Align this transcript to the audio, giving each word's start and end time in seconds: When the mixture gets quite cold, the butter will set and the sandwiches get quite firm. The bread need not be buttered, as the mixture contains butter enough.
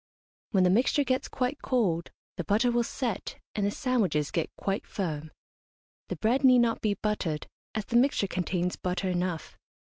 When 0.49 0.63
the 0.63 0.71
mixture 0.71 1.03
gets 1.03 1.27
quite 1.27 1.61
cold, 1.61 2.09
the 2.37 2.43
butter 2.43 2.71
will 2.71 2.81
set 2.81 3.37
and 3.53 3.63
the 3.63 3.69
sandwiches 3.69 4.31
get 4.31 4.49
quite 4.55 4.87
firm. 4.87 5.29
The 6.09 6.15
bread 6.15 6.43
need 6.43 6.57
not 6.57 6.81
be 6.81 6.95
buttered, 6.95 7.45
as 7.75 7.85
the 7.85 7.97
mixture 7.97 8.25
contains 8.25 8.75
butter 8.77 9.09
enough. 9.09 9.59